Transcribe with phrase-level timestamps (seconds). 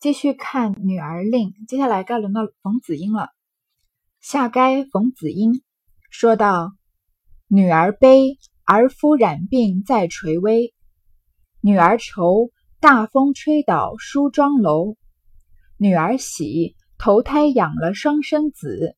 [0.00, 3.30] 继续看《女儿令》，接下来该轮到冯子英了。
[4.20, 5.60] 下该冯子英
[6.08, 6.70] 说道
[7.50, 10.72] ：“女儿悲，儿夫染病在垂危；
[11.60, 14.94] 女儿愁，大风吹倒梳妆楼；
[15.78, 18.94] 女儿喜，投胎养了双生子；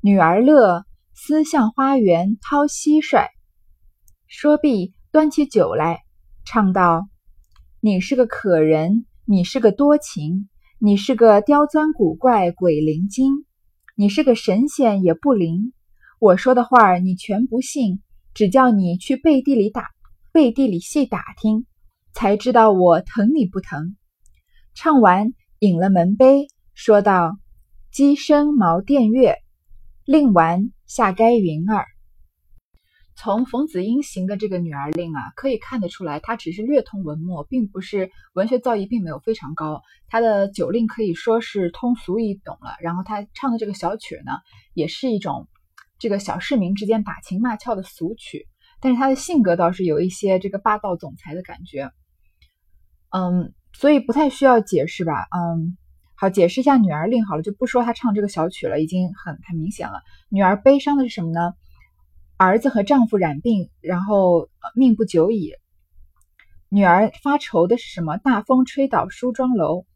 [0.00, 3.26] 女儿乐，思向花园掏蟋蟀。”
[4.28, 6.00] 说毕，端起酒来，
[6.46, 7.06] 唱道
[7.80, 10.48] ：“你是个可人，你是个多情，
[10.80, 13.46] 你是个刁钻古怪鬼灵精，
[13.94, 15.72] 你是个神仙也不灵。
[16.18, 18.00] 我说的话你全不信，
[18.34, 19.90] 只叫你去背地里打
[20.32, 21.66] 背地里细打听，
[22.12, 23.96] 才知道我疼你不疼。”
[24.74, 27.36] 唱完，饮了门杯，说道
[27.92, 29.36] ：“鸡声茅店月。”
[30.04, 31.86] 令完，下该云儿。
[33.14, 39.82] 从冯子英行的这个《女儿令》啊，可以看得出来，他只是略通文墨，并不是文学造诣并没有非常高。
[40.08, 44.32] 他的酒令可以说是通俗易懂了，然后他唱的这个小曲呢，
[44.74, 45.48] 也是一种
[45.98, 48.48] 这个小市民之间打情骂俏的俗曲。
[48.80, 51.92] 但是他的性格倒是有一些这个霸道总裁的感觉，
[53.10, 55.28] 嗯，所以不太需要解释吧？
[55.30, 55.76] 嗯，
[56.16, 60.00] 好，解释一下《女儿令》好了，就不说他唱这个小曲了，已经很很明显了。
[60.30, 61.52] 女儿悲伤的是什么呢？
[62.42, 65.52] 儿子和丈夫染病，然后命不久矣。
[66.68, 68.16] 女儿发愁的是什么？
[68.16, 69.86] 大风吹倒梳妆楼。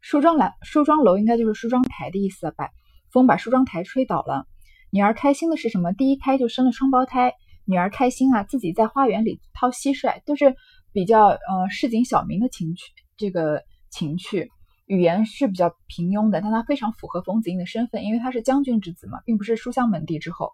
[0.00, 2.70] 梳妆来，梳妆楼应该就是梳妆台的意思吧？
[3.12, 4.48] 风把梳妆台吹倒了。
[4.90, 5.92] 女儿开心的是什么？
[5.92, 7.32] 第一胎就生了双胞胎。
[7.64, 10.56] 女儿开心啊，自己在花园里掏蟋蟀，都是
[10.92, 11.38] 比较呃
[11.70, 12.90] 市井小民的情趣。
[13.16, 14.50] 这个情趣
[14.86, 20.50] 语言是比较平庸的，但它非常符合冯子英的身份，因为他是将军之子嘛，并不是书香门第之后。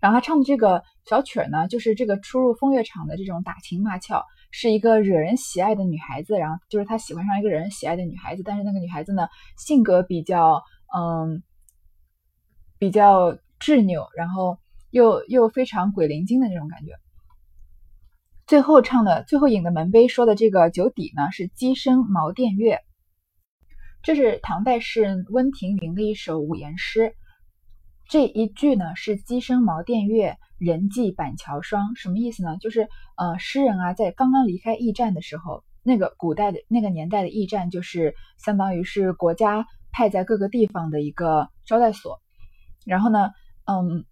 [0.00, 6.36] 然后他唱的这个小曲儿呢，就是这个出入风月场的这种打情骂俏，是一个惹人喜爱的女孩子。
[6.38, 10.62] 然后就是他喜欢上一个惹人喜爱的女孩子，但是那个女孩子呢，性格比较
[10.96, 11.42] 嗯
[12.78, 14.58] 比较执拗，然后
[14.90, 16.92] 又又非常鬼灵精的那种感觉。
[18.46, 22.80] 最后唱的最后饮的门杯说的这个酒底呢，是鸡声茅店月，
[24.02, 27.14] 这是唐代诗人温庭筠的一首五言诗。
[28.08, 32.56] 这一句呢是“鸡声茅店月，人迹板桥霜”，什么意思呢？
[32.58, 42.20] 就是呃，诗人啊在刚刚离开驿站的时候，那个古代的那个年代的驿站就是相当于是国家派在各个地方的一个招待所。
[42.84, 43.32] 然后呢，
[43.64, 44.04] 嗯，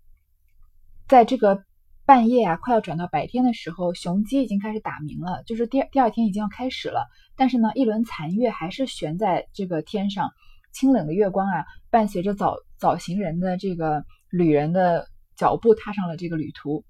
[1.06, 1.62] 在这个
[2.04, 7.06] 半夜啊快要转到白天的时候，雄鸡已经开始打鸣了，就是第第二天已经要开始了。
[7.36, 10.32] 但是呢，一轮残月还是悬在这个天上，
[10.74, 12.56] 清冷的月光啊，伴随着早。
[12.76, 16.84] 早行人的这个旅人的脚步踏上了这个旅途，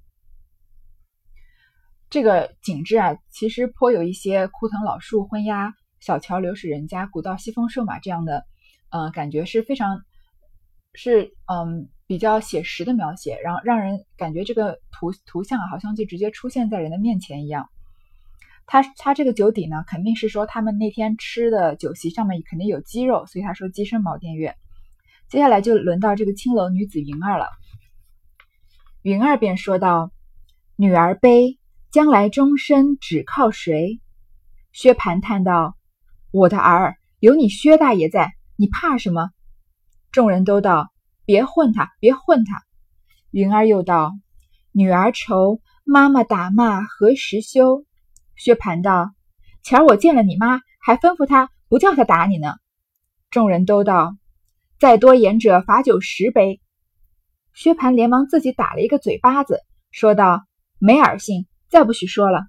[2.11, 8.45] 这个景致啊，其实颇有一些枯藤老树昏鸦、小桥流水人家、古道西风瘦马这样的，
[8.91, 10.01] 呃，感觉是非常
[10.95, 17.69] 是嗯比较写实的描写，然后让人感觉这个图图像啊好像就直接出现在人的面前一样。
[18.67, 24.55] 他他这个酒底呢，肯定是说他们那天吃的酒席上面肯定有鸡肉，所以他说鸡声茅店月。
[25.29, 27.49] 接下来就轮到这个青楼女子云儿了。
[29.03, 30.13] 云儿便说道
[30.77, 31.59] ：“女儿悲，
[31.91, 34.01] 将来终身只靠谁？”
[34.73, 35.77] 薛蟠叹道
[36.33, 39.31] ：“我的儿有你薛大爷在，你怕什么？”
[40.11, 40.91] 众人都道
[41.27, 42.63] ：“别混他，别混他。”
[43.31, 44.15] 云儿又道
[44.73, 47.85] ：“女儿愁，妈妈打骂何时休？”
[48.37, 49.13] 薛蟠道
[49.63, 52.55] ：“前儿我见了你妈，还吩咐她不叫她打你呢。”
[53.31, 54.17] 众人都道。
[54.79, 56.61] 再多言者，罚酒十杯。
[57.55, 59.61] 薛蟠连忙自己打了一个嘴巴子，
[59.93, 60.45] 说道
[60.79, 62.41] ：“没耳性，再不许说了。”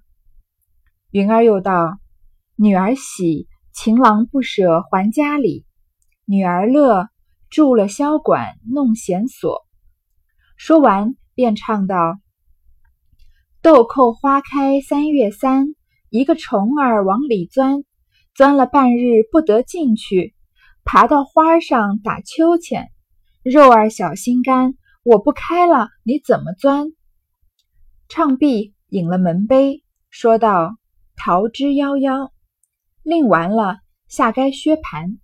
[1.12, 1.98] 云儿又道
[2.56, 5.64] ：“女儿喜，情郎不舍还家里；
[6.24, 7.08] 女儿乐，
[7.48, 9.64] 住了箫管弄弦索。”
[10.58, 12.18] 说完，便唱道
[13.62, 15.75] ：“豆蔻花开三月三，
[16.16, 17.84] 一个虫儿往里钻，
[18.34, 20.34] 钻了半日不得进去。”
[20.88, 22.90] 爬到花上打秋千，
[23.42, 26.92] 肉儿小心肝，我不开了，你怎么钻？
[28.08, 30.76] 唱毕，引了门杯，说道
[31.20, 32.30] ：“桃之夭夭。”
[33.02, 35.18] 令完了，下该薛蟠。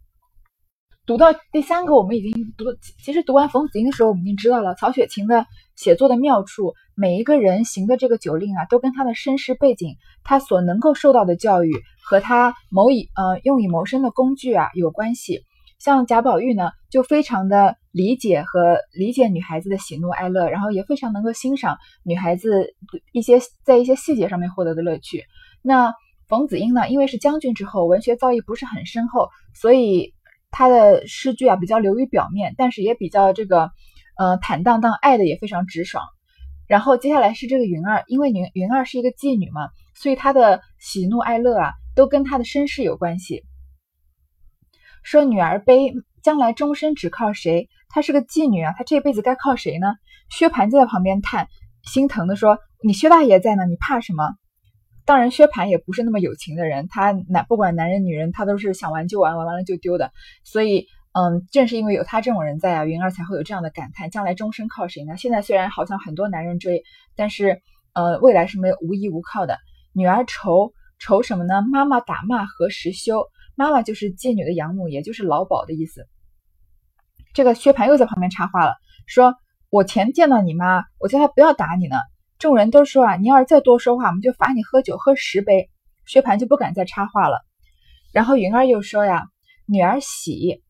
[1.06, 2.64] 读到第三个，我们已经读，
[3.04, 5.46] 其实读完冯子英的时候，我们已经知道了曹雪芹的
[5.76, 6.74] 写作的妙处。
[6.94, 11.72] 每一个人行的这个酒令啊，都跟他的身世背景、他所能够受到的教育
[12.04, 15.42] 和他谋以呃用以谋生的工具啊有关系。
[15.78, 22.74] 像贾宝玉呢，就非常的理解和理解女孩子的喜怒哀乐，然后也非常能够欣赏女孩子
[23.10, 25.24] 一些在一些细节上面获得的乐趣。
[25.60, 25.92] 那
[26.28, 30.14] 冯子英呢，因为是将军之后，文学造诣不是很深厚，所以
[30.52, 33.72] 他的诗句啊比较流于表面，但是也比较这个，
[34.16, 36.04] 呃，坦荡荡，爱的也非常直爽。
[36.66, 43.44] 然后接下来是这个云儿，因为云云儿是一个妓女嘛，所以她的喜怒哀乐啊，都跟她的身世有关系。
[45.02, 45.92] 说女儿悲，
[46.22, 47.68] 将来终身只靠谁？
[47.88, 49.88] 她是个妓女啊，她这辈子该靠谁呢？
[50.30, 51.48] 薛蟠就在旁边叹，
[51.82, 54.34] 心疼的说：“你薛大爷在呢，你怕什么？”
[55.04, 60.12] 当然，薛蟠也不是那么有情的人，他男不管男人女人，他都是想玩就玩，玩完了就丢的。
[60.44, 65.16] 所以，嗯，正是因为有他这种人在啊，云儿才会有这样的感叹：将来终身靠谁呢？
[65.16, 67.60] 现在虽然好像很多男人追，但是，
[67.92, 69.58] 呃，未来是没有无依无靠的。
[69.92, 71.62] 女儿愁愁什么呢？
[71.70, 73.26] 妈妈打骂何时休？
[73.54, 76.08] 妈妈就是妓女的养母，也就是老鸨的意思。
[77.34, 78.74] 这个薛蟠又在旁边插话了，
[79.06, 79.34] 说
[79.68, 81.96] ：“我前见到你妈，我叫她不要打你呢。
[82.38, 85.68] 众人都说啊，你要是再多说话，我们就罚你喝酒喝十杯。”
[86.08, 87.42] 薛蟠就不敢再插话了。
[88.12, 89.26] 然后云儿又说呀
[89.68, 90.61] ：“女儿喜，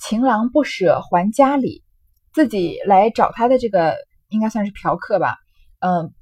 [0.00, 1.84] 情郎不舍还家里，
[2.32, 3.96] 自己来找他的这个
[4.28, 5.36] 应该算是嫖客吧？
[5.78, 6.12] 嗯，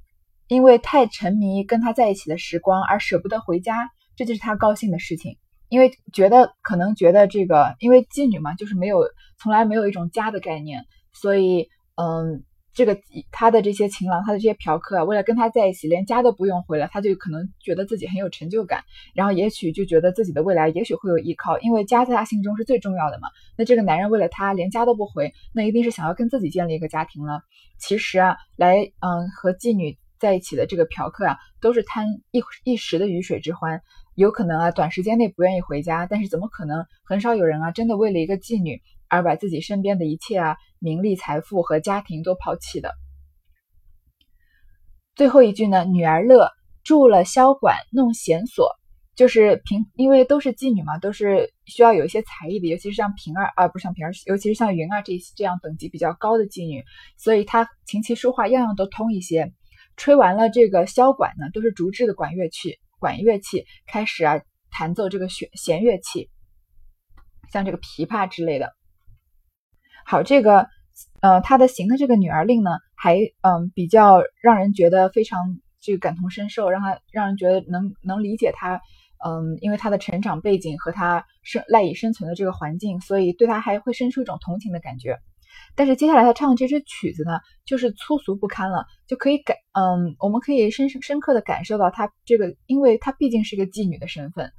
[0.48, 5.38] 因为太沉迷跟他在一起的时光而舍不得回家，这就是他高兴的事情。”
[5.70, 9.04] 因为觉得可能觉得这个，因为妓女嘛，就是没有
[9.38, 12.42] 从来没有一种家的概念，所以嗯，
[12.78, 12.96] 这个
[13.32, 18.84] 他的这些情郎，他的这些嫖客啊，为了跟他在一起，连家都不用回了，他就可能觉得自己很有成就感，
[19.16, 23.26] 然后也许就觉得自己的未来也许会有依靠，因为家在他心中是最重要的嘛。
[23.56, 27.42] 那这个男人为了他连家都不回，那一定是想要跟自己建立一个家庭了。
[27.80, 33.82] 其实啊，来嗯和妓女在一起的这个嫖客啊，都是贪一一时的鱼水之欢。
[34.14, 36.86] 有可能啊，短时间内不愿意回家，但是怎么可能？
[37.04, 42.94] 很少有人啊，真的为了一个妓女而把自己身边的一切啊，名利、财富和家庭都抛弃的。
[45.14, 46.50] 最后一句呢，女儿乐，
[46.84, 48.70] 住了箫管，弄弦索，
[49.16, 56.84] 就是平，因为都是妓女嘛，都是需要有一些才艺的，尤其是像平儿啊，不是像平儿，尤其是像云儿这这样等级比较高的妓女，
[57.16, 59.52] 所以她琴棋书画样样都通一些。
[59.96, 62.78] 吹完了这个箫管呢，都是竹制的管乐器。
[63.00, 64.40] 管乐器开始啊，
[64.70, 66.30] 弹奏这个弦弦乐器，
[67.52, 68.77] 像这个琵琶之类的。
[70.10, 70.66] 好，这个
[71.20, 78.80] 呃，他的行的这个女儿令呢，还嗯比较让人觉得非常这个感同身受，让他让人觉得能能理解他，
[79.22, 85.18] 嗯，因为他的成长背景和他生赖以生存的这个环境，所以对他还会生出一种同情的感觉。
[85.74, 94.50] 但是接下来他唱的这支曲子呢，就是粗俗不堪了，就可以感，嗯，我们可以深深刻的感受到他这个，因为他毕竟是个妓女的身份。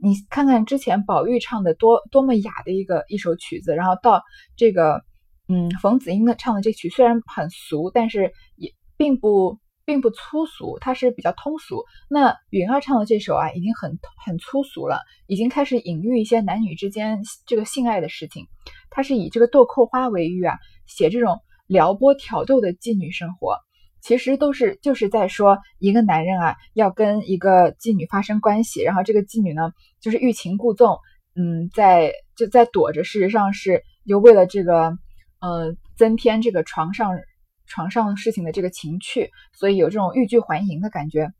[0.00, 4.22] 你看看之前宝玉唱的多多么雅的一个一首曲子，然后到
[4.56, 5.02] 这个，
[5.48, 11.82] 嗯，冯子英的唱的这曲虽然很俗，但是也并不并不粗俗，它是比较通俗。
[12.08, 18.46] 那云儿唱的这首啊，已经很很粗俗了，已经开始隐喻一些男女之间这个性爱的事情。
[18.90, 20.56] 他是以这个豆蔻花为喻啊，
[20.86, 23.56] 写这种撩拨挑逗的妓女生活，
[24.00, 30.98] 其实都是就是在说一个男人啊要跟一个妓女发生关系，然后这个妓女呢就是欲擒故纵，
[31.34, 34.96] 嗯，在就在躲着，事实上是就为了这个
[35.40, 37.18] 呃增添这个床上
[37.66, 41.30] 床上事情的这个情趣，所以有这种欲拒还迎的感觉。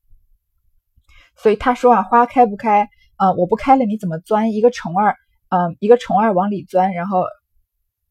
[1.37, 4.53] 所以他说啊，花开不开啊，我不开了，你怎么钻？
[4.53, 5.17] 一个虫儿，
[5.49, 7.25] 嗯，一个虫儿往里钻，然后。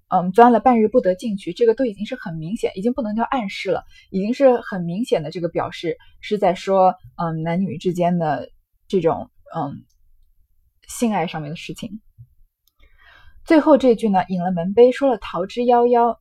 [0.10, 8.50] 嗯，钻了半日不得进去，这个都已经是很明显，已经不能叫暗示了，已经是很明显的这个表示是在说，嗯，男女之间的
[8.88, 9.84] 这种嗯
[10.88, 12.00] 性爱上面的事情。
[13.44, 16.18] 最后这句呢，引了门杯，说了桃之夭夭。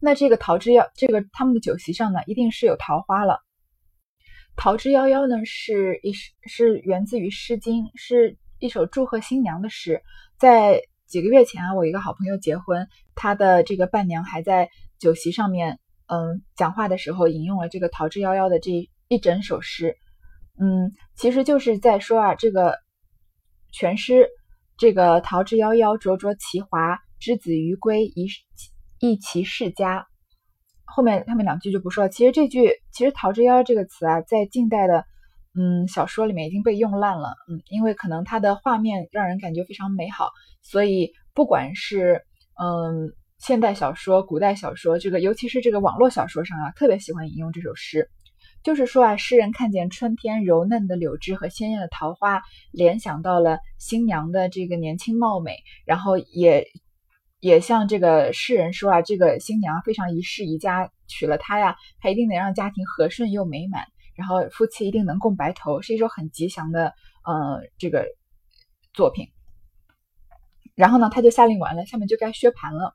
[0.00, 3.40] 那这个桃之夭，这个他们的酒席上呢，一定是有桃花了。
[4.56, 6.14] 桃之夭夭呢，是一
[6.48, 10.02] 是源自于《诗经》，是一首祝贺新娘的诗，
[10.38, 10.82] 在。
[11.12, 19.94] 几个月前啊，我一个好朋友结婚，他的这个伴娘还在酒席上面，嗯，讲话的时候引用了这个“桃之夭夭”的这一整首诗，
[20.58, 22.78] 嗯，其实就是在说啊，这个
[23.74, 24.26] 全诗
[24.78, 28.28] 这个“桃之夭夭，灼灼其华，之子于归，宜
[28.98, 30.06] 宜其世家”，
[30.86, 32.08] 后面他们两句就不说了。
[32.08, 35.04] 其实这句，其实“桃之夭夭”这个词啊，在近代的。
[35.54, 37.34] 嗯，小说里面已经被用烂了。
[37.48, 40.30] 嗯，因为可能它的画面让人感觉非常美好，
[40.62, 42.22] 所以不管是
[42.62, 48.08] 嗯现代小说、古代小说，这个尤其是这个网络小说上啊，特别喜欢引用这首诗。
[48.62, 56.64] 就是说啊，诗人看见春天柔嫩的柳枝和鲜艳的桃花，联想到了新娘的这个年轻貌美，然后也
[57.40, 63.82] 也向这个诗人说啊，这个新娘非常宜适宜家，娶了她呀，她一定能让家庭和顺又美满。
[64.14, 68.06] 然后夫妻一定能共白头，是一首很吉祥的呃这个
[68.92, 69.28] 作品。
[70.74, 72.94] 然后呢，他就下令完了，下面就该削盘了。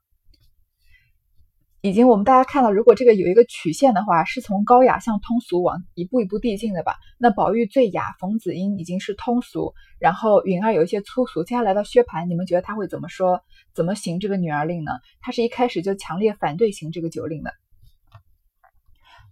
[1.82, 6.96] 已经我们大家看到，如果这个有一个曲线的话，是从高雅向通俗往一步一步递进的吧？
[7.20, 11.44] 那宝玉最雅，冯子英已经是通俗，然后允儿有一些粗俗。
[11.44, 13.42] 接下来到薛蟠，你们觉得他会怎么说？
[13.74, 14.92] 怎么行这个女儿令呢？
[15.22, 17.54] 他是一开始就强烈反对行这个酒令的。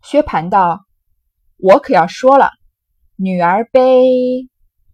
[0.03, 0.85] 薛蟠道
[1.57, 2.51] ：“我可要说了，
[3.15, 4.49] 女儿悲。”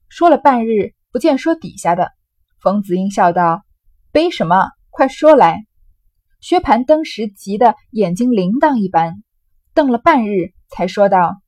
[0.09, 2.11] 说了半日，不见说底下的。
[2.59, 3.63] 冯子英笑道
[4.11, 4.69] ：“悲什么？
[4.89, 5.65] 快说来。”
[6.41, 9.23] 薛蟠登时急得眼睛铃铛一般，
[9.73, 11.41] 瞪了半日，才说道：“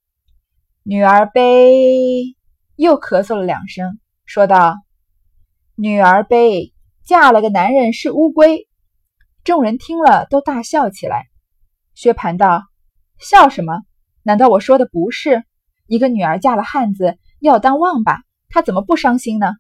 [0.84, 2.36] 女儿悲。”
[2.76, 4.76] 又咳嗽了两声，说道
[5.76, 8.68] ：“女儿悲，嫁了个男人是乌龟。”
[9.44, 11.28] 众人听了都大笑起来。
[11.94, 12.64] 薛蟠道
[13.20, 13.82] ：“笑什么？
[14.24, 15.44] 难道我说的不是？
[15.86, 18.24] 一个女儿嫁了汉子，要当旺吧？
[18.50, 19.54] 她怎么不伤心呢？”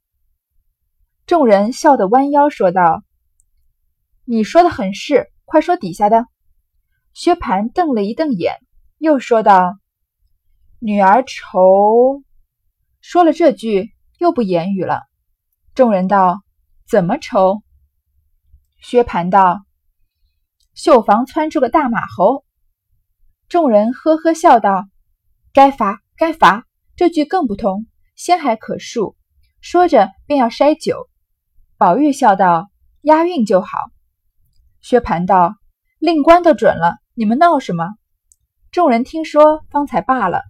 [1.27, 3.03] 众人笑得弯腰，说道。
[4.25, 6.25] 你说的很是，快说底下的。
[7.13, 8.55] 薛蟠瞪了一瞪眼，
[8.97, 9.77] 又说道
[10.79, 12.23] ：“女儿愁。”
[13.01, 15.01] 说了这句，又不言语了。
[15.75, 16.41] 众人道
[16.87, 17.61] ：“怎么愁？”
[18.79, 19.65] 薛蟠道
[20.73, 22.45] ：“绣房窜出个大马猴。”
[23.53, 24.87] 众人呵呵笑道
[25.53, 26.65] ：“该罚，该罚。”
[26.97, 29.13] 这句更不通，先还可恕。
[29.61, 31.07] 说着便要筛酒。
[31.77, 32.71] 宝玉笑道
[33.05, 33.77] ：“押韵就好。”
[34.81, 35.53] 薛蟠道
[36.01, 37.93] ：“令官都准了，你们闹什么？”
[38.73, 40.41] 众人听说，方才罢了。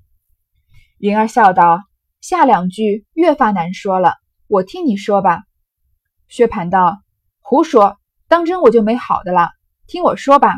[0.98, 1.83] 云儿笑道
[2.22, 4.15] ：“下两句越发难说了，
[4.48, 5.43] 我听你说吧。”
[6.29, 7.01] 薛蟠道
[7.43, 7.98] ：“胡说，
[8.29, 9.50] 当真我就没好的了。
[9.88, 10.53] 听我说吧。”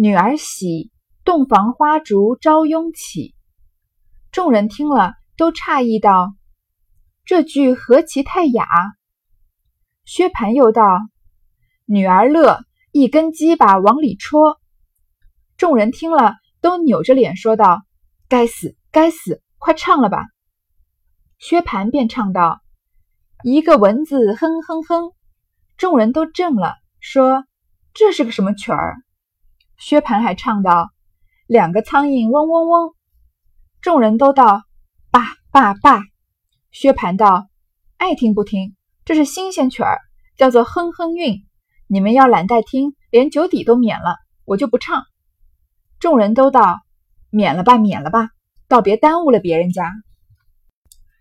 [0.00, 0.92] 女儿喜，
[1.28, 3.34] 洞房花烛朝拥起。
[4.32, 6.32] 众人听了，都诧异道
[7.26, 8.64] ：“这句何其太雅！”
[10.06, 10.82] 薛蟠又道。
[11.84, 12.60] 女儿乐，
[12.92, 14.58] 一根鸡巴往里戳。
[15.58, 17.82] 众人听了，都扭着脸说道
[18.26, 19.42] ：“该死，该死！
[19.58, 20.24] 快唱了吧。”
[21.38, 22.62] 薛蟠便唱道
[23.44, 25.12] ：“一个蚊子哼哼哼。”
[25.76, 27.44] 众人都怔了，说
[27.92, 29.02] ：“这是个什么曲儿？”
[29.76, 30.88] 薛蟠还唱道
[31.48, 32.94] ：“两个苍蝇嗡嗡嗡。”
[33.82, 34.62] 众人都道
[35.10, 36.02] ：“罢罢罢！”
[36.70, 37.48] 薛蟠道
[37.98, 39.98] ：“爱听不听，这是新鲜曲儿，
[40.36, 41.44] 叫做哼哼韵。”
[41.90, 45.04] 你们要懒怠听，连酒底都免了，我就不唱。
[45.98, 46.80] 众人都道
[47.30, 48.28] ：“免了吧，免了吧，
[48.68, 49.90] 倒别耽误了别人家。”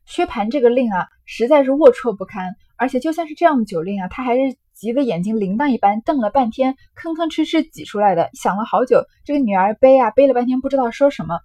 [0.06, 2.58] 薛蟠这个令啊，实在是龌龊不堪。
[2.78, 8.30] 而且就算是这样的酒令啊，他还是急得眼睛铃铛一般，瞪了半天，吭吭哧哧挤出来的。
[8.34, 11.40] 想了好久，这个女儿悲啊，悲了半天不知道说什么。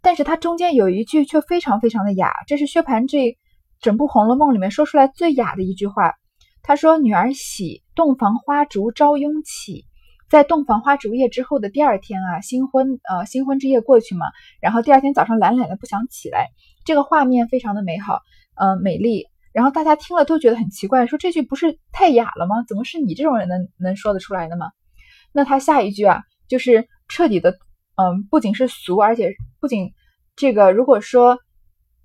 [0.00, 3.36] 但是他中间有一句却非常非常的雅，这是薛蟠这
[3.80, 6.14] 整部《红楼梦》里面说出来最雅的一句话。
[6.62, 9.84] 他说：“女儿喜，洞房花烛朝拥起。”
[10.28, 14.26] 在洞房花烛夜之后的第二天啊，新婚呃新婚之夜过去嘛，
[14.60, 16.48] 然后第二天早上懒懒的不想起来，
[16.84, 18.20] 这个画面非常的美好，
[18.56, 19.26] 呃美丽。
[19.56, 22.62] 然后大家听了都觉得很奇怪，说这句不是太雅了吗？
[22.68, 24.70] 怎么是你这种人能能说得出来的吗？
[25.32, 27.56] 那他下一句啊，就是彻底的，
[27.94, 29.94] 嗯，不仅是俗，而且不仅
[30.36, 31.38] 这个，如果说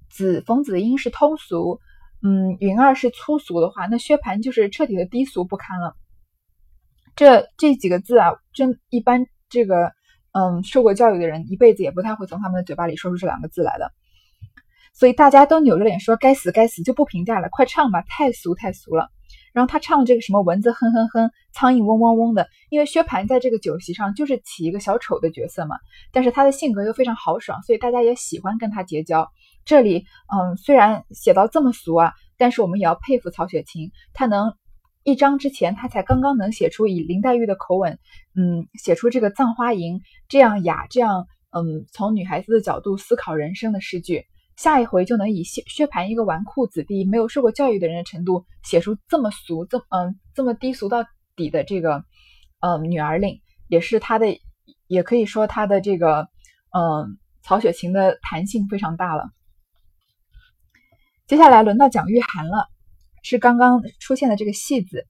[0.10, 1.82] 子冯子英是通俗。
[2.24, 5.96] 嗯，云儿是粗俗的话，那薛蟠就是彻底的低俗不堪了。
[7.16, 9.92] 这这几个字啊，真一般这个
[10.32, 13.92] 嗯受过教育的人一辈子也不太会从他们的嘴巴里说出这两个字来的。
[14.94, 19.10] 所以大家都扭着脸说：“该死，该死！”就不评价了，快唱吧，太俗太俗了。
[19.54, 25.76] 然后他唱这个什么蚊子哼哼哼，苍蝇嗡嗡嗡的，因为薛蟠在这个酒席上就是起一个小丑的角色嘛，
[26.14, 29.30] 但是他的性格又非常豪爽，所以大家也喜欢跟他结交。
[29.66, 34.54] 这里，嗯，虽然写到这么俗啊，但是我们也要佩服曹雪芹，他能
[35.04, 38.00] 一章之前，他才刚刚能写出以林黛玉的口吻，
[38.36, 51.04] 嗯，写出这个《葬花吟》这样雅，这样，嗯，从女孩子的角度思考人生的诗句，下一回就能以薛薛蟠一个纨绔子弟、没有受过教育的人的程度，写出这么俗、这嗯这么低俗到
[51.36, 52.04] 底的这个，
[52.60, 54.40] 嗯，女儿令，也是他的，
[54.88, 56.30] 也可以说他的这个，
[56.74, 59.32] 嗯，曹雪芹的弹性非常大了。
[61.28, 62.68] 接下来轮到蒋玉菡了，
[63.24, 65.08] 是刚刚出现的这个戏子。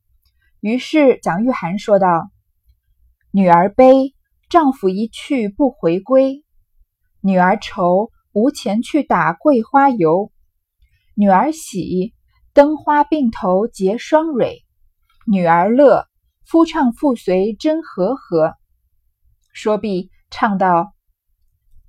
[0.60, 2.30] 于是蒋玉菡说道
[3.34, 4.14] ：“女儿悲，
[4.48, 6.44] 丈夫一去不回归；
[7.22, 10.32] 女儿愁，无钱去打桂花油；
[11.16, 12.14] 女儿喜，
[12.54, 14.64] 灯花并头结双蕊；
[15.26, 16.08] 女儿乐，
[16.46, 18.54] 夫唱妇随真和和。”
[19.54, 20.94] 说毕，唱道：“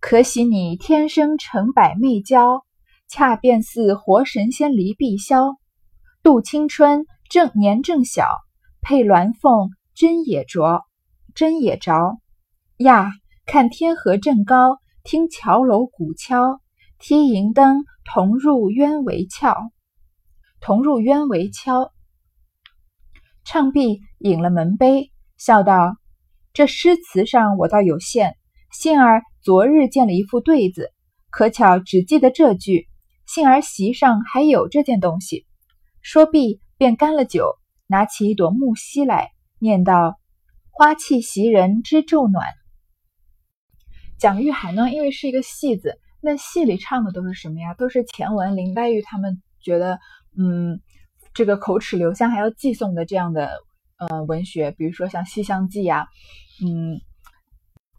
[0.01, 2.65] 可喜你天生成百媚娇，
[3.09, 5.57] 恰便似活神仙离碧霄。
[6.25, 8.27] 度青春正年正小，
[8.81, 10.85] 配鸾凤真也着，
[11.35, 12.19] 真也着
[12.79, 13.13] 呀！
[13.47, 16.61] 看天河正高，听桥楼鼓敲，
[17.01, 19.57] 踢银灯同入鸢围翘，
[20.61, 21.93] 同入鸢围敲。
[23.45, 25.97] 唱毕，饮了门杯，笑道
[26.55, 28.37] ：“这诗词上我倒有限，
[28.71, 30.93] 幸而昨日见了一副对子，
[31.31, 32.87] 可巧只记得这句。
[33.27, 35.47] 幸而席上还有这件东西。”
[36.01, 37.57] 说毕，便干了酒，
[37.89, 40.21] 拿起一朵木樨来，念道
[40.71, 42.47] ：“花气袭人知昼暖。”
[44.23, 47.75] 蒋玉菡呢，因为是一个戏子，那戏里唱的都是什么呀？
[47.75, 49.99] 都是前文林黛玉他们觉得，
[50.39, 50.81] 嗯，
[51.35, 53.51] 这个口齿留香还要寄送的这样的
[53.99, 56.07] 呃文学，比如说像《西厢记》呀，
[56.65, 57.01] 嗯，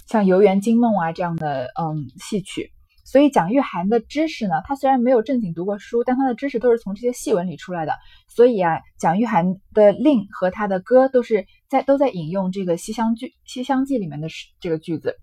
[0.07, 2.71] 像《游园惊梦》啊这样的嗯戏曲。
[3.03, 7.91] 所以蒋玉菡的知识呢，他虽然没有正经读过书，但他的知识都是从这些戏文里出来的。
[8.29, 14.29] 所以啊，蒋玉菡的令和他的歌都是在都在引用这个《西厢剧》《西厢记》里面的
[14.61, 15.17] 这个句子，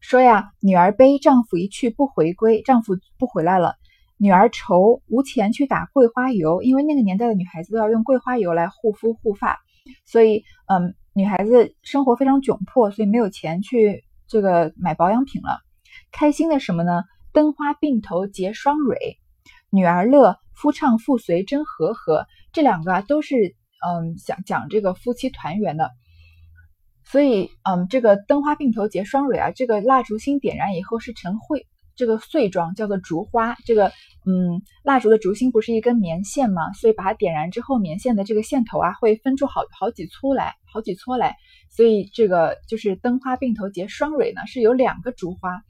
[0.00, 3.76] 说呀，女儿悲，丈夫一去不回归，丈夫不回来了，
[4.16, 9.58] 女儿愁，无钱去打桂花油，因为那个年代的女孩子都要用桂花油来护肤护发，
[10.06, 14.04] 所以嗯，女孩子生活非常窘迫，所以没有钱去。
[14.26, 15.58] 这个买保养品了，
[16.12, 17.02] 开心的什么呢？
[17.32, 19.18] 灯花并头结双蕊，
[19.70, 22.26] 女儿乐，夫唱妇随真和和。
[22.52, 23.34] 这两个啊都是
[23.84, 25.90] 嗯讲讲这个夫妻团圆的。
[27.10, 33.56] 所以嗯这个灯花并头结双蕊啊，这个蜡烛芯点燃以后是成穗，这个穗状叫做烛花。
[33.64, 33.88] 这个
[34.26, 36.72] 嗯蜡烛的烛芯不是一根棉线吗？
[36.72, 41.36] 所以把它点燃之后，棉线的这个线头啊会分出好好几撮来，好几撮来。
[41.68, 45.62] 所以这个就是灯花并头结双蕊呢，是有两个烛花。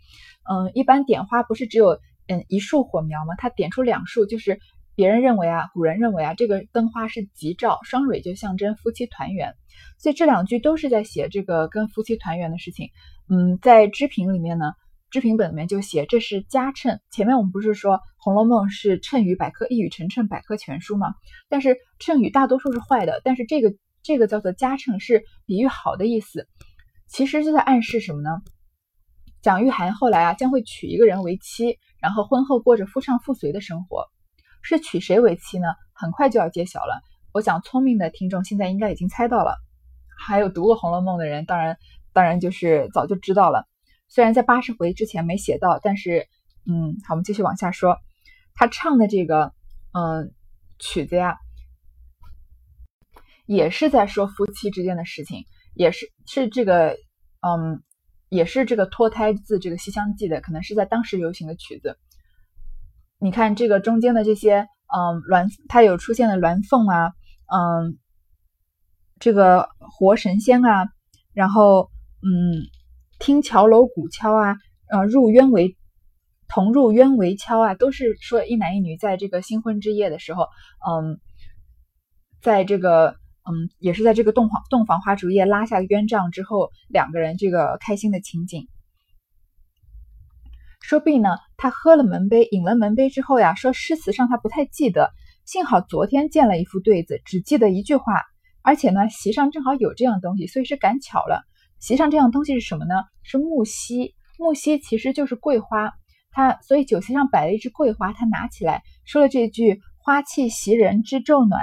[0.51, 3.35] 嗯，一般点花不是只有嗯一束火苗吗？
[3.39, 4.59] 它点出两束，就是
[4.95, 9.55] 别人认为啊，古人认为啊，这个灯花是吉兆，双蕊就象征夫妻团圆。
[9.99, 12.89] 所以这两句都是在写这个跟夫妻团圆的事情。
[13.29, 14.73] 嗯，在支评里面呢，
[15.11, 17.01] 支评本里面就写这是佳称。
[17.11, 21.15] 前面我们不是说《红楼梦》是谶语百科、一语成谶百科全书吗？
[21.49, 23.75] 但是谶语大多数是坏的，但是这个。
[24.03, 26.49] 这个叫做加称，是比喻好的意思。
[27.07, 28.31] 其实就在暗示什么呢？
[29.43, 34.07] 蒋玉菡后来啊将会娶一个人为妻，然后婚后过着夫唱妇随的生活。
[34.63, 35.67] 是娶谁为妻呢？
[35.93, 37.03] 很快就要揭晓了。
[37.35, 39.59] 我想聪明的听众现在应该已经猜到了，
[40.21, 41.77] 还有读过《红楼梦》的人，当然
[42.13, 43.67] 当然就是早就知道了。
[44.09, 46.27] 虽然在八十回之前没写到，但是
[46.67, 47.99] 嗯，好，我们继续往下说。
[48.55, 49.53] 他唱的这个
[49.93, 50.33] 嗯
[50.79, 51.39] 曲子呀。
[53.47, 56.97] 也是在说夫妻之间的事情，也是是这个，
[57.41, 57.83] 嗯，
[58.29, 61.99] 也是这个脱胎自这个《西厢记》的，可能是在当时流行的曲子。
[63.19, 67.13] 你看这个中间的这些，嗯，鸾，它有出现的鸾凤啊，
[67.53, 67.99] 嗯，
[69.21, 70.89] 这个活神仙啊，
[71.33, 71.89] 然后，
[72.23, 72.67] 嗯，
[73.21, 74.57] 听桥楼鼓敲啊，
[74.91, 75.77] 呃，入渊为，
[76.49, 80.49] 同入渊为敲啊，都是说一男一女在这个新婚之夜的时候，
[80.85, 81.21] 嗯，
[82.43, 83.15] 在这个。
[83.43, 88.69] 嗯，也是在这个洞房洞房花烛夜拉下冤帐之后，两个人这个开心的情景。
[90.83, 95.11] 说毕呢，他喝了门杯，饮了门杯之后呀，说诗词上他不太记得，
[95.47, 98.23] 幸好昨天见了一副对子，只记得一句话，
[98.63, 101.43] 而且呢，席上正好有这样东西，所以是赶巧了。
[101.79, 102.95] 席上这样东西是什么呢？
[103.23, 105.93] 是木樨，木樨其实就是桂花，
[106.31, 111.61] 他所以酒席上摆了一支桂花，他拿起来说了这句“花气袭人知昼暖”。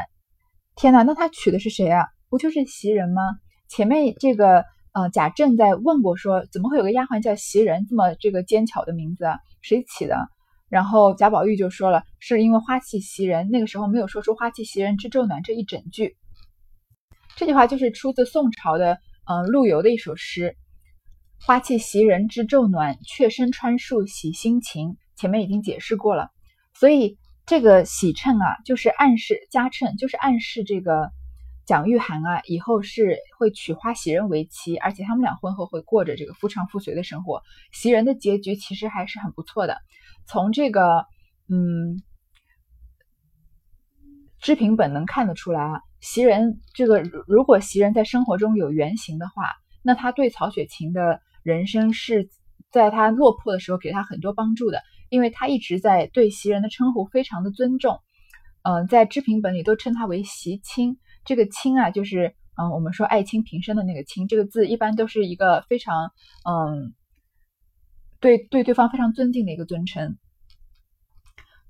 [0.76, 2.08] 天哪，那他娶的是谁啊？
[2.30, 3.22] 不就是袭人吗？
[3.70, 9.38] 前面这个呃贾政在问过，说怎么会有个丫鬟叫袭人这么这个尖巧的名字啊？
[9.62, 10.28] 谁起的？
[10.70, 16.18] 然后贾宝玉就说了，是因为花气袭人，那个时候没有说出花气袭人之昼暖这一整句。
[17.38, 20.58] 这句话就是出自宋朝的嗯陆游的一首诗，
[21.40, 24.98] 花气袭人知昼暖，雀声穿树喜心情。
[25.16, 26.32] 前面已经解释过了，
[26.74, 27.18] 所以。
[27.50, 31.12] 这个喜称啊，就是暗示加称，就是暗示这个
[31.66, 37.42] 蒋玉菡啊，以后是会娶花袭人为妻，而且他们俩婚后会过着这个夫唱妇随的生活。
[37.72, 39.78] 袭人的结局其实还是很不错的。
[40.28, 41.06] 从这个
[41.48, 42.04] 嗯
[44.42, 52.30] 知评本能看得出来啊，袭人这个如果袭人在生活中有原型的话，那他对曹雪芹的人生是
[52.72, 54.82] 在他落魄的时候给他很多帮助的。
[55.10, 58.02] 因为他一直在对袭人的称呼非常的尊重，
[58.64, 61.00] 嗯，在知评本里都称他为袭卿。
[61.24, 64.28] 这个卿啊，就是嗯，我们说爱卿平生的那个卿。
[64.28, 66.12] 这个字一般都是一个非常
[66.44, 66.94] 嗯
[68.20, 70.18] 对对对方非常尊敬的一个尊称。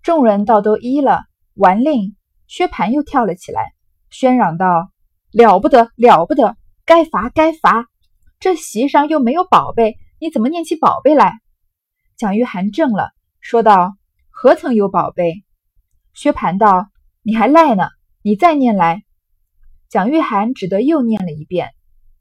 [0.01, 2.15] 众人倒都依了，完令，
[2.47, 3.61] 薛蟠又跳了起来，
[4.11, 4.91] 喧嚷道
[5.31, 6.55] ：“了不得，了不得！
[6.85, 7.87] 该罚，该罚！
[8.39, 11.39] 这席上又没有宝贝，你怎么念起宝贝来？”
[12.17, 13.97] 蒋玉菡怔了，说道
[14.29, 15.43] ：“何曾有宝贝？”
[16.13, 16.89] 薛蟠道
[17.21, 17.89] ：“你还赖呢，
[18.21, 19.03] 你再念来。”
[19.89, 21.69] 蒋玉菡只得又念了一遍。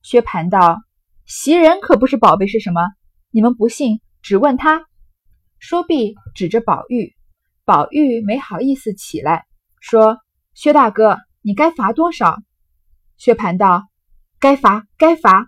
[0.02, 0.82] 薛蟠道
[1.26, 2.80] ：“袭人可不是宝贝是什么？
[3.30, 4.86] 你们不信，只问他。”
[5.58, 7.14] 说毕，指着宝玉。
[7.64, 9.46] 宝玉没好意思起来，
[9.80, 10.18] 说
[10.54, 12.42] ：“薛大哥，你该罚多少？”
[13.16, 13.84] 薛蟠道
[14.40, 15.46] ：“该罚，该罚。”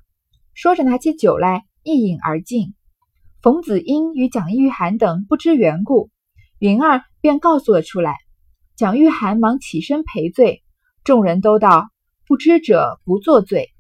[0.55, 2.77] 说着拿起酒来一饮而尽。
[3.43, 6.09] 冯子英与蒋玉菡等不知缘故，
[6.61, 8.15] 云儿便告诉了出来。
[8.77, 10.63] 蒋玉菡忙起身赔罪，
[11.03, 11.91] 众人都道
[12.29, 13.71] ：“不知者不作罪。”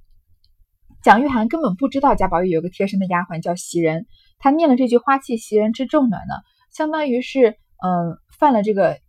[1.04, 4.06] 蒋玉菡根本不知道贾宝玉有个贴身的丫鬟叫袭人，
[4.40, 6.34] 他念了这句“花气袭人之重暖”呢，
[6.72, 7.50] 相当于是
[7.84, 8.18] 嗯。
[8.38, 9.00] 犯了这个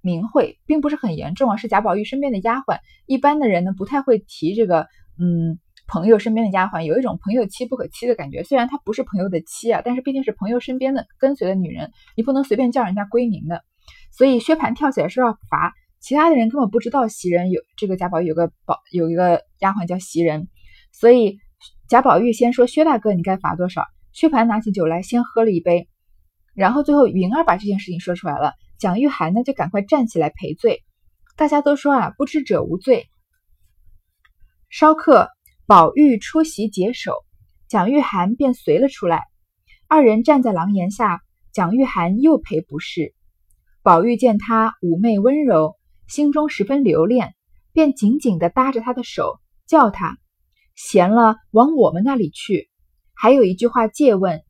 [0.00, 2.78] 名讳，并不是很严重啊，是贾宝玉身边的丫鬟。
[3.06, 4.86] 一般的人呢，不太会提这个，
[5.18, 8.42] 嗯，朋友身边的丫鬟，有一种朋友妻不可欺的感觉。
[8.44, 13.62] 虽然她不是朋友的妻啊，但是毕竟是朋友身边的跟随的女人，你不能随便叫人家闺名的。
[14.12, 20.48] 所以薛蟠跳起来说要罚，其他的人根本不知道袭人有这个贾宝玉有个宝有一个丫鬟叫袭人，
[20.92, 21.38] 所以
[21.88, 23.84] 贾宝玉先说薛大哥，你该罚多少？
[24.12, 25.88] 薛蟠拿起酒来先喝了一杯。
[26.54, 30.84] 然后最后云儿把这件事情说出来了，蒋玉菡呢就赶快站起来赔罪。
[31.36, 33.08] 大家都说啊，不知者无罪。
[34.70, 35.28] 稍刻，
[35.66, 37.12] 宝玉出席解手，
[37.68, 39.24] 蒋玉菡便随了出来。
[39.88, 41.20] 二人站在廊檐下，
[41.52, 43.14] 蒋玉菡又赔不是。
[43.82, 47.34] 宝玉见他妩媚温柔，心中十分留恋，
[47.72, 50.18] 便紧紧地搭着他的手，叫他
[50.74, 52.68] 闲了往我们那里去。
[53.14, 54.42] 还有一句话借问，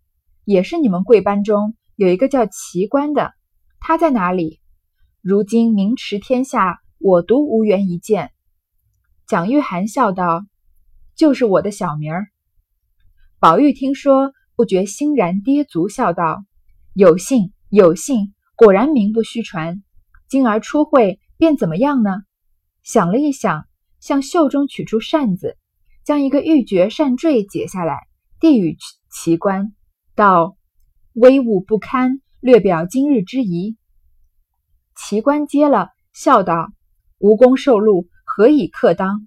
[0.44, 1.74] 也是你们贵班中。
[1.94, 3.32] 有一个叫奇观的，
[3.80, 4.60] 他在哪里？
[5.20, 8.32] 如今名驰天下，我独无缘一见。
[9.26, 10.44] 蒋玉菡笑道
[11.14, 12.28] ：“就是我的小名儿。”
[13.40, 16.44] 宝玉听说，不觉欣然跌足，笑道
[16.92, 19.82] ：“有幸，有幸，果然名不虚传。
[20.28, 22.10] 今儿初会，便怎么样呢？”
[22.82, 23.66] 想了一想，
[24.00, 25.56] 向袖中取出扇子，
[26.04, 28.08] 将一个玉珏扇坠解下来，
[28.40, 28.76] 递与
[29.10, 29.74] 奇观，
[30.14, 30.56] 道。
[31.14, 33.76] 威武不堪，略表今日之宜。
[34.94, 36.70] 奇观接了，笑道
[37.18, 39.26] ：“无功受禄，何以克当？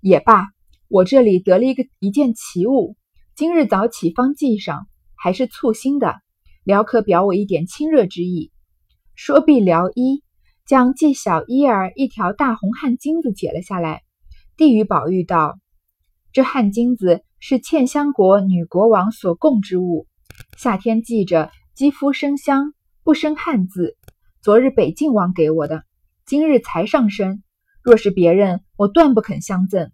[0.00, 0.46] 也罢，
[0.86, 2.96] 我这里得了一个一件奇物，
[3.34, 6.14] 今日早起方系上，还是簇新的，
[6.62, 8.52] 聊可表我一点亲热之意。”
[9.16, 10.22] 说毕，撩衣，
[10.64, 14.02] 将系小衣儿一条大红汗巾子解了下来，
[14.56, 15.58] 递与宝玉道
[16.32, 20.06] ：“这汗巾子是茜香国女国王所供之物。”
[20.56, 23.96] 夏天系着，肌肤生香，不生汗渍。
[24.42, 25.84] 昨日北静王给我的，
[26.26, 27.42] 今日才上身。
[27.82, 29.90] 若是别人，我断不肯相赠。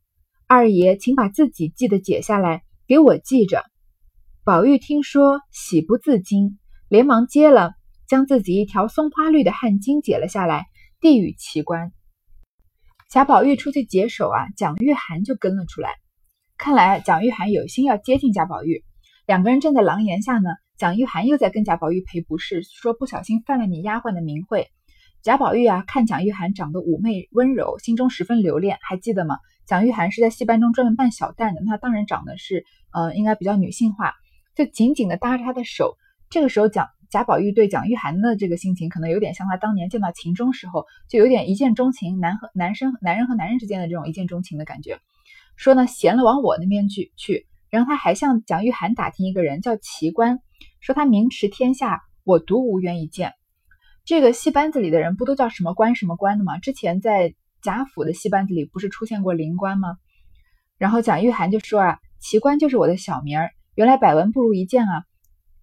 [0.49, 3.63] 二爷，请把自己系的解下来，给我系着。
[4.43, 7.75] 宝玉听说，喜不自禁，连忙接了，
[8.09, 10.67] 将自己一条松花绿的汗巾解了下来，
[11.01, 11.93] 递与奇观。
[13.09, 15.95] 贾宝玉出去解手啊，蒋玉菡就跟了出来。
[16.57, 18.83] 看来蒋玉菡有心要接近贾宝玉。
[19.27, 24.69] 两个人站在廊檐下呢，蒋玉菡又在跟贾宝玉赔不是，说不小心犯了你丫鬟的名讳。
[25.23, 29.39] 贾宝玉啊，看蒋玉菡长得妩媚温柔，心中十分留恋，还记得吗？
[29.67, 34.15] 蒋玉菡是在戏班中专门扮小旦的，那当然长得是呃，应该比较女性化，
[34.55, 35.97] 就紧紧的搭着他的手。
[36.31, 45.01] 这个时候，蒋贾宝玉对蒋玉菡的这个心情，可能有点像他当年见到秦钟时候，就有点一见钟情，男和男生，男人和男人之间的这种一见钟情的感觉。
[45.57, 47.49] 说呢，闲了往我那边去去。
[47.69, 50.39] 然后他还向蒋玉菡打听一个人叫奇观，
[50.81, 53.33] 说他名驰天下，我独无缘一见。
[54.05, 56.59] 这个戏班子里的人不都叫什么官什么官的吗？
[56.59, 59.97] 之前在贾府的戏班子里不是出现过灵官吗？
[60.79, 63.51] 然后蒋玉菡就说啊，奇观就是我的小名儿。
[63.75, 65.05] 原来百闻不如一见啊。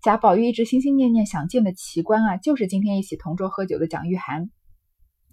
[0.02, 4.50] 贾宝玉一直心心念念想见的奇观啊，就是今天一起同桌喝酒的蒋玉菡。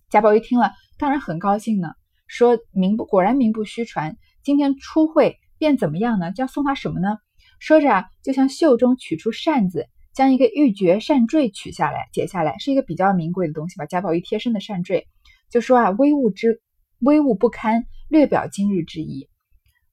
[0.08, 1.92] 贾宝玉听了当然很高兴呢，
[2.26, 5.38] 说名不果然名不虚传，今天初会。
[5.58, 6.32] 便怎么样呢？
[6.38, 7.18] 要送他什么呢？
[7.62, 15.06] 说着啊，就向袖中取出扇子，将一个玉珏扇坠取下来，解下来，是一个比较名贵的东西吧，贾宝玉贴身的扇坠。
[15.48, 16.60] 就说啊，微物之
[16.98, 19.28] 微物不堪，略表今日之意。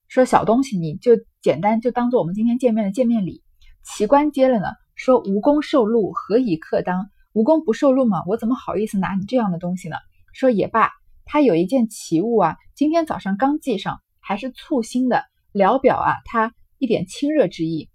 [0.08, 3.40] 说小东西，你就简单就当做我们今天见面的见面礼。
[3.84, 7.06] 奇观接了呢，说无功受禄，何以克当？
[7.34, 9.94] 无功不受禄嘛，我怎么好意思拿你这样的东西呢？
[10.32, 10.90] 说也罢，
[11.24, 15.22] 他有一件奇物啊，今天早上刚系上，还是簇新的。
[15.52, 17.90] 聊表啊，他一点亲热之意，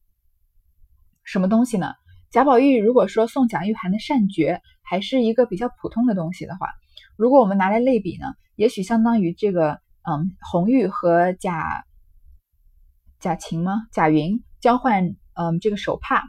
[1.23, 1.95] 什么东西呢？
[2.29, 6.67] 贾宝玉如果说送蒋玉菡的扇诀还是一个比较普通的东西的话，
[7.17, 11.83] 如果我们拿来类比呢，也许相当于这个，嗯，红玉和贾
[13.19, 13.87] 贾琴吗？
[13.91, 16.23] 贾云交换，嗯，这个手帕，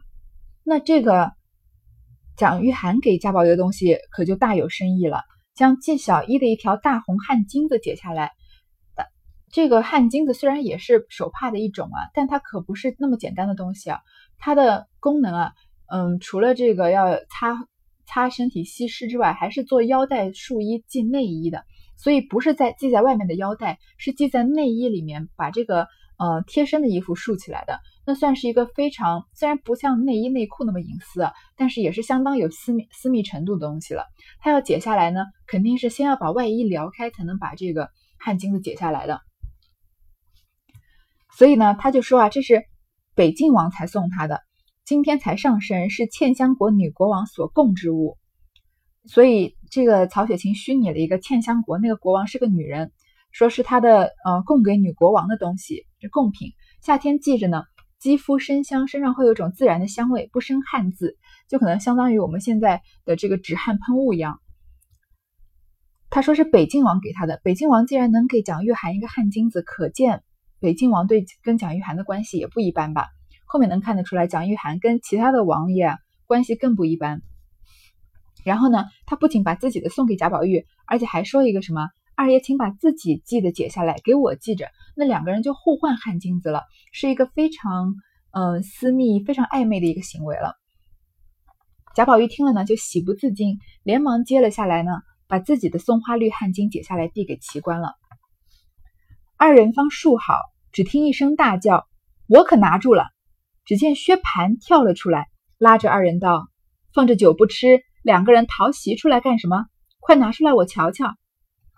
[0.64, 1.32] 那这个
[2.38, 8.32] 蒋玉菡给贾宝玉的东西可就大有深意了，将纪晓一的一条大红汗巾子解下来。
[9.52, 14.00] 这个汗巾子虽然也是手帕的一种啊，但它可不是那么简单的东西啊。
[14.38, 15.52] 它的功能啊，
[15.90, 17.56] 嗯，除了这个要擦
[18.06, 21.64] 擦身体吸湿之外，还是做腰带束衣系内衣的。
[21.96, 25.86] 所以不是在系在外面的腰带，是系在内衣里面，把这个
[26.18, 27.80] 呃贴身的衣服束起来的。
[28.04, 34.04] 那算是一个非常虽然不像内衣内裤那么隐私啊，但是也是相当有私密私密程度的东西了。
[34.40, 39.22] 它要解下来呢，肯定是先要把外衣撩开，才能把这个汗巾子解下来的。
[41.36, 42.64] 所以呢，他就说啊，这是
[43.14, 44.40] 北晋王才送他的，
[44.86, 48.16] 今天才上身，是茜香国女国王所供之物。
[49.04, 52.90] 所以这个曹雪芹虚拟了一个茜香国，那个国王是个女人，
[53.32, 56.52] 说是他的呃供给女国王的东西，是贡品。
[56.80, 57.64] 夏天系着呢，
[57.98, 61.18] 肌肤生香，身上会有一种自然的香味，不生汗渍，
[61.50, 64.40] 就可能相当于我们现在的这个止汗喷雾一样。
[66.08, 70.22] 他说是北晋王给他的，北晋王既然能给蒋玉菡一个汗巾子，可见。
[70.60, 73.08] 北晋王对跟蒋玉菡的关系也不一般吧？
[73.46, 75.94] 后面能看得出来，蒋玉菡跟其他的王爷
[76.26, 77.22] 关系更不一般。
[78.44, 87.94] 然后呢，他不仅把自己的送给贾宝玉，而且还说一个什么：“二爷，请把自己系的解下来给我系着。”那两个人就互换汗巾子了，是一个非常
[88.30, 90.54] 嗯私密、非常暧昧的一个行为了。
[91.94, 94.92] 贾宝玉听了呢，就喜不自禁，连忙接了下来呢，
[95.26, 97.94] 把自己的松花绿汗巾解下来递给奇观了。
[99.38, 100.34] 二人方束好，
[100.72, 101.86] 只听一声大叫
[102.26, 103.04] ：“我可拿住了！”
[103.66, 105.26] 只见薛蟠跳了出来，
[105.58, 106.48] 拉着二人道
[106.94, 109.66] ：“放着酒不吃，两个人逃席出来干什么？
[110.00, 111.14] 快拿出来我瞧瞧。”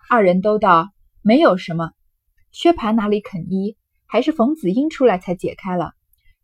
[0.09, 0.91] 二人都道
[1.21, 1.91] ：“没有什么。”
[2.53, 5.91] 薛蟠哪里肯依，还是冯子英出来才解开了。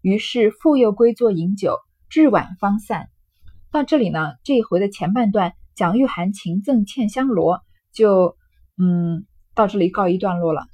[0.00, 3.08] 于是复又归坐饮酒，至晚方散。
[3.70, 7.60] 到这里呢，这一回的前半段，蒋玉菡情赠茜香罗，
[7.92, 8.36] 就
[8.76, 10.66] 嗯到这里告一段落了。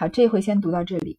[0.00, 1.18] 好，这回先读到这里。